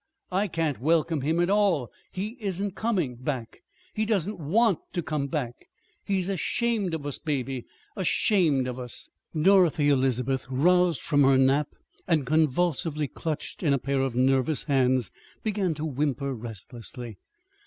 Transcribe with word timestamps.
I 0.31 0.47
can't 0.47 0.81
welcome 0.81 1.21
him 1.21 1.39
at 1.39 1.51
all. 1.51 1.91
He 2.11 2.29
isn't 2.39 2.73
coming 2.73 3.17
back. 3.17 3.61
He 3.93 4.03
doesn't 4.03 4.39
want 4.39 4.79
to 4.93 5.03
come 5.03 5.27
back. 5.27 5.67
He's 6.03 6.27
ashamed 6.27 6.95
of 6.95 7.05
us, 7.05 7.19
Baby, 7.19 7.65
ashamed 7.95 8.67
of 8.67 8.79
us!" 8.79 9.11
Dorothy 9.39 9.89
Elizabeth, 9.89 10.47
roused 10.49 11.01
from 11.01 11.21
her 11.21 11.37
nap 11.37 11.67
and 12.07 12.25
convulsively 12.25 13.07
clutched 13.07 13.61
in 13.61 13.73
a 13.73 13.77
pair 13.77 14.01
of 14.01 14.15
nervous 14.15 14.63
hands, 14.63 15.11
began 15.43 15.75
to 15.75 15.85
whimper 15.85 16.33
restlessly. 16.33 17.19